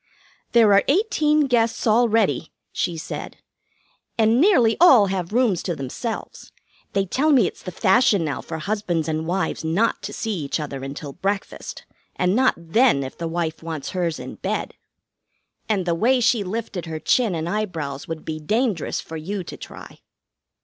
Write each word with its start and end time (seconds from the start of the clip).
"'There 0.53 0.73
are 0.73 0.83
eighteen 0.87 1.41
guests 1.41 1.85
already,' 1.85 2.51
she 2.71 2.97
said, 2.97 3.37
'and 4.17 4.41
nearly 4.41 4.75
all 4.81 5.05
have 5.05 5.31
rooms 5.31 5.61
to 5.61 5.75
themselves. 5.75 6.51
They 6.93 7.05
tell 7.05 7.29
me 7.31 7.45
it's 7.45 7.61
the 7.61 7.71
fashion 7.71 8.25
now 8.25 8.41
for 8.41 8.57
husbands 8.57 9.07
and 9.07 9.27
wives 9.27 9.63
not 9.63 10.01
to 10.01 10.11
see 10.11 10.33
each 10.39 10.59
other 10.59 10.83
until 10.83 11.13
breakfast, 11.13 11.85
and 12.15 12.35
not 12.35 12.55
then 12.57 13.03
if 13.03 13.15
the 13.15 13.27
wife 13.27 13.61
wants 13.61 13.91
hers 13.91 14.17
in 14.19 14.37
bed.' 14.37 14.73
And 15.69 15.85
the 15.85 15.93
way 15.93 16.19
she 16.19 16.43
lifted 16.43 16.87
her 16.87 16.99
chin 16.99 17.35
and 17.35 17.47
eyebrows 17.47 18.07
would 18.07 18.25
be 18.25 18.39
dangerous 18.39 19.01
for 19.01 19.17
you 19.17 19.43
to 19.43 19.55
try. 19.55 19.99